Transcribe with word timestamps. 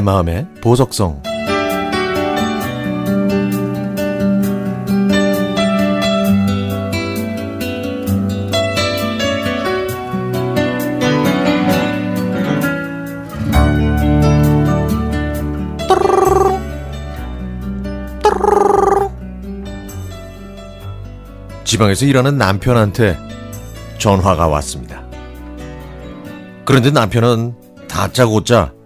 내 0.00 0.02
마음의 0.02 0.46
보석성 0.62 1.22
지방에서 21.64 22.06
일하는 22.06 22.38
남편한테 22.38 23.18
전화가 23.98 24.48
왔습니다. 24.48 25.02
그런데 26.64 26.90
남편은 26.90 27.54
다짜고짜 27.86 28.79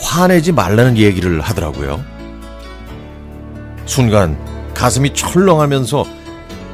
화내지 0.00 0.52
말라는 0.52 0.96
얘기를 0.98 1.40
하더라고요. 1.40 2.02
순간 3.86 4.36
가슴이 4.74 5.14
철렁하면서 5.14 6.04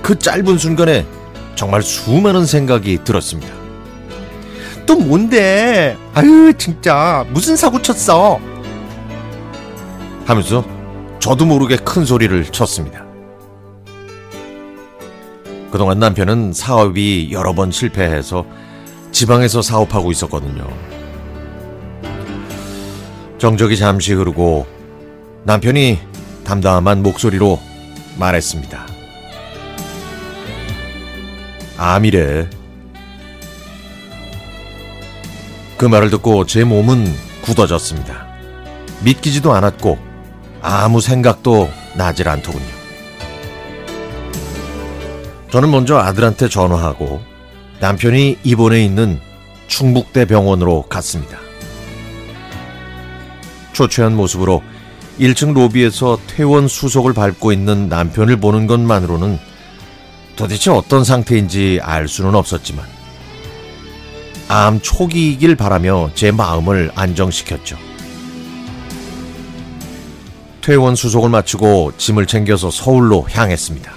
그 0.03 0.19
짧은 0.19 0.59
순간에 0.59 1.07
정말 1.55 1.83
수많은 1.83 2.47
생각이 2.47 2.99
들었습니다. 3.05 3.53
또 4.87 4.97
뭔데? 4.99 5.97
아유, 6.15 6.53
진짜. 6.57 7.25
무슨 7.31 7.57
사고 7.57 7.81
쳤어? 7.81 8.41
하면서 10.25 10.65
저도 11.19 11.45
모르게 11.45 11.77
큰 11.77 12.05
소리를 12.05 12.45
쳤습니다. 12.47 13.05
그동안 15.71 15.99
남편은 16.01 16.53
사업이 16.53 17.29
여러 17.31 17.53
번 17.53 17.71
실패해서 17.71 18.45
지방에서 19.13 19.63
사업하고 19.63 20.11
있었거든요. 20.11 20.67
정적이 23.41 23.79
잠시 23.79 24.13
흐르고 24.13 24.67
남편이 25.45 25.99
담담한 26.45 27.03
목소리로 27.03 27.59
말했습니다. 28.19 28.87
암이래. 31.79 32.51
그 35.79 35.87
말을 35.87 36.11
듣고 36.11 36.45
제 36.45 36.65
몸은 36.65 37.11
굳어졌습니다. 37.41 38.27
믿기지도 39.03 39.55
않았고 39.55 39.99
아무 40.61 41.01
생각도 41.01 41.71
나질 41.97 42.29
않더군요. 42.29 42.81
저는 45.51 45.71
먼저 45.71 45.97
아들한테 45.97 46.51
전화하고 46.51 47.23
남편이 47.81 48.41
입원해 48.45 48.85
있는 48.85 49.19
충북대 49.67 50.27
병원으로 50.27 50.83
갔습니다. 50.91 51.50
초췌한 53.81 54.15
모습으로 54.15 54.63
1층 55.19 55.55
로비에서 55.55 56.19
퇴원 56.27 56.69
수속을 56.69 57.15
밟고 57.15 57.51
있는 57.51 57.89
남편을 57.89 58.37
보는 58.37 58.67
것만으로는 58.67 59.39
도대체 60.37 60.71
어떤 60.71 61.03
상태인지 61.03 61.81
알 61.83 62.07
수는 62.07 62.35
없었지만 62.35 62.85
암 64.49 64.81
초기이길 64.83 65.57
바라며 65.57 66.11
제 66.15 66.31
마음을 66.31 66.91
안정시켰죠. 66.95 67.79
퇴원 70.61 70.95
수속을 70.95 71.31
마치고 71.31 71.93
짐을 71.97 72.27
챙겨서 72.27 72.71
서울로 72.71 73.27
향했습니다. 73.31 73.93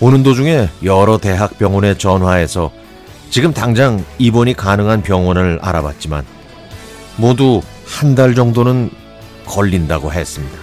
오는 0.00 0.22
도중에 0.22 0.68
여러 0.84 1.16
대학병원에 1.16 1.96
전화해서 1.96 2.70
지금 3.30 3.54
당장 3.54 4.04
입원이 4.18 4.52
가능한 4.52 5.02
병원을 5.02 5.60
알아봤지만 5.62 6.26
모두 7.16 7.62
한 7.86 8.14
달 8.14 8.34
정도는 8.34 8.90
걸린다고 9.46 10.12
했습니다. 10.12 10.58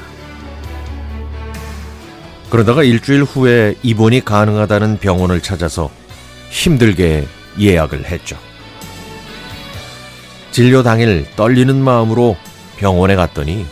그러다가 2.49 2.83
일주일 2.83 3.23
후에 3.23 3.75
입원이 3.81 4.23
가능하다는 4.23 4.99
병원을 4.99 5.41
찾아서 5.41 5.89
힘들게 6.51 7.25
예약을 7.59 8.05
했죠. 8.05 8.37
진료 10.51 10.83
당일 10.83 11.25
떨리는 11.35 11.75
마음으로 11.75 12.37
병원에 12.77 13.15
갔더니 13.15 13.65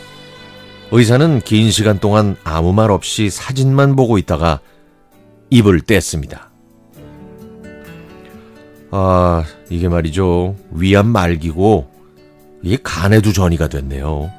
의사는 0.90 1.40
긴 1.40 1.70
시간 1.70 1.98
동안 2.00 2.36
아무 2.42 2.72
말 2.72 2.90
없이 2.90 3.30
사진만 3.30 3.94
보고 3.94 4.18
있다가 4.18 4.58
입을 5.50 5.82
뗐습니다. 5.82 6.46
아, 8.90 9.44
이게 9.70 9.88
말이죠. 9.88 10.56
위암 10.72 11.06
말기고 11.06 11.91
이게 12.62 12.78
간에도 12.82 13.32
전이가 13.32 13.68
됐네요. 13.68 14.30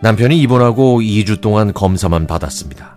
남편이 0.00 0.40
입원하고 0.40 1.00
2주 1.00 1.40
동안 1.40 1.72
검사만 1.72 2.26
받았습니다. 2.26 2.96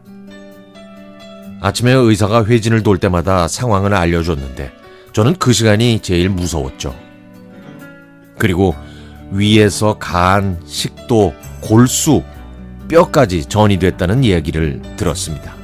아침에 1.62 1.92
의사가 1.92 2.46
회진을 2.46 2.84
돌 2.84 2.98
때마다 2.98 3.48
상황을 3.48 3.94
알려줬는데 3.94 4.72
저는 5.14 5.36
그 5.36 5.54
시간이 5.54 6.00
제일 6.02 6.30
무서웠죠. 6.30 6.96
그리고 8.38 8.76
위에서 9.32 9.98
간, 9.98 10.60
식도, 10.66 11.34
골수, 11.62 12.24
뼈까지 12.88 13.46
전이 13.46 13.80
됐다는 13.80 14.24
이야기를 14.24 14.82
들었습니다. 14.98 15.56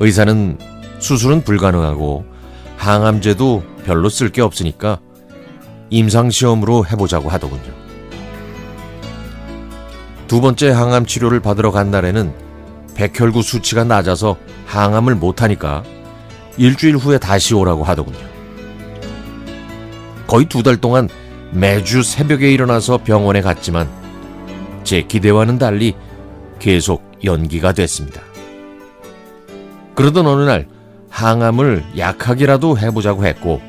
의사는 0.00 0.58
수술은 0.98 1.42
불가능하고 1.44 2.24
항암제도 2.80 3.62
별로 3.84 4.08
쓸 4.08 4.30
게 4.30 4.40
없으니까 4.40 5.00
임상시험으로 5.90 6.86
해보자고 6.86 7.28
하더군요. 7.28 7.70
두 10.26 10.40
번째 10.40 10.70
항암 10.70 11.04
치료를 11.04 11.40
받으러 11.40 11.72
간 11.72 11.90
날에는 11.90 12.32
백혈구 12.94 13.42
수치가 13.42 13.84
낮아서 13.84 14.36
항암을 14.66 15.14
못하니까 15.16 15.82
일주일 16.56 16.96
후에 16.96 17.18
다시 17.18 17.54
오라고 17.54 17.84
하더군요. 17.84 18.18
거의 20.26 20.46
두 20.46 20.62
달 20.62 20.78
동안 20.78 21.08
매주 21.52 22.02
새벽에 22.02 22.50
일어나서 22.50 22.98
병원에 22.98 23.42
갔지만 23.42 23.90
제 24.84 25.02
기대와는 25.02 25.58
달리 25.58 25.94
계속 26.58 27.02
연기가 27.24 27.72
됐습니다. 27.72 28.22
그러던 29.94 30.26
어느 30.26 30.42
날 30.44 30.66
항암을 31.10 31.84
약하게라도 31.98 32.78
해보자고 32.78 33.26
했고 33.26 33.60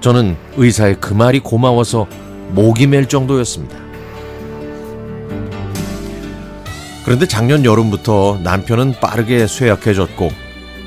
저는 0.00 0.36
의사의 0.56 1.00
그 1.00 1.12
말이 1.12 1.40
고마워서 1.40 2.06
목이 2.50 2.86
맬 2.86 3.08
정도였습니다. 3.08 3.76
그런데 7.04 7.26
작년 7.26 7.64
여름부터 7.64 8.38
남편은 8.42 9.00
빠르게 9.00 9.46
쇠약해졌고 9.46 10.30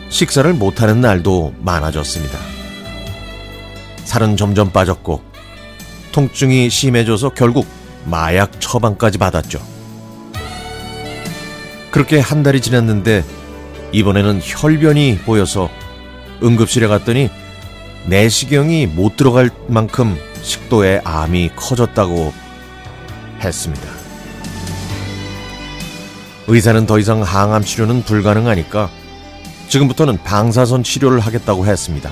식사를 0.09 0.53
못하는 0.53 1.01
날도 1.01 1.55
많아졌습니다. 1.59 2.37
살은 4.05 4.37
점점 4.37 4.71
빠졌고 4.71 5.21
통증이 6.11 6.69
심해져서 6.69 7.29
결국 7.29 7.65
마약 8.05 8.59
처방까지 8.59 9.17
받았죠. 9.17 9.59
그렇게 11.91 12.19
한 12.19 12.43
달이 12.43 12.61
지났는데 12.61 13.23
이번에는 13.91 14.39
혈변이 14.43 15.19
보여서 15.25 15.69
응급실에 16.43 16.87
갔더니 16.87 17.29
내시경이 18.07 18.87
못 18.87 19.15
들어갈 19.15 19.49
만큼 19.67 20.17
식도에 20.41 21.01
암이 21.03 21.51
커졌다고 21.55 22.33
했습니다. 23.41 23.87
의사는 26.47 26.85
더 26.85 26.99
이상 26.99 27.21
항암 27.21 27.63
치료는 27.63 28.03
불가능하니까 28.03 28.89
지금부터는 29.69 30.17
방사선 30.23 30.83
치료를 30.83 31.19
하겠다고 31.19 31.65
했습니다. 31.65 32.11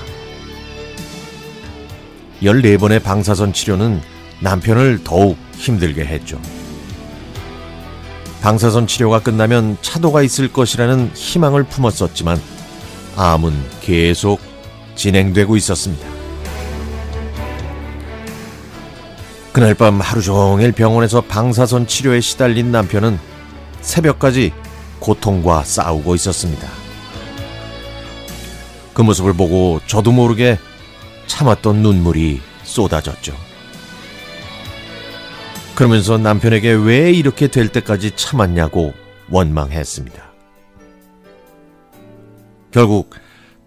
14번의 2.42 3.02
방사선 3.02 3.52
치료는 3.52 4.00
남편을 4.40 5.04
더욱 5.04 5.36
힘들게 5.56 6.04
했죠. 6.04 6.40
방사선 8.40 8.86
치료가 8.86 9.20
끝나면 9.20 9.76
차도가 9.82 10.22
있을 10.22 10.52
것이라는 10.52 11.10
희망을 11.14 11.64
품었었지만 11.64 12.40
암은 13.16 13.52
계속 13.82 14.40
진행되고 14.94 15.56
있었습니다. 15.56 16.08
그날 19.52 19.74
밤 19.74 20.00
하루 20.00 20.22
종일 20.22 20.72
병원에서 20.72 21.20
방사선 21.20 21.86
치료에 21.86 22.20
시달린 22.20 22.72
남편은 22.72 23.18
새벽까지 23.82 24.52
고통과 25.00 25.64
싸우고 25.64 26.14
있었습니다. 26.14 26.68
그 28.94 29.02
모습을 29.02 29.34
보고 29.34 29.80
저도 29.86 30.12
모르게 30.12 30.58
참았던 31.26 31.76
눈물이 31.76 32.40
쏟아졌죠. 32.62 33.49
그러면서 35.80 36.18
남편에게 36.18 36.72
왜 36.72 37.10
이렇게 37.10 37.46
될 37.46 37.68
때까지 37.68 38.14
참았냐고 38.14 38.92
원망했습니다. 39.30 40.22
결국 42.70 43.14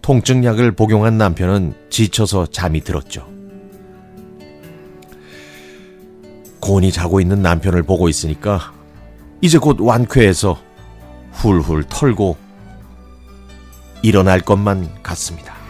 통증약을 0.00 0.76
복용한 0.76 1.18
남편은 1.18 1.74
지쳐서 1.90 2.46
잠이 2.46 2.82
들었죠. 2.82 3.28
곤히 6.60 6.92
자고 6.92 7.20
있는 7.20 7.42
남편을 7.42 7.82
보고 7.82 8.08
있으니까 8.08 8.72
이제 9.40 9.58
곧 9.58 9.80
완쾌해서 9.80 10.56
훌훌 11.32 11.82
털고 11.82 12.36
일어날 14.02 14.38
것만 14.38 15.02
같습니다. 15.02 15.63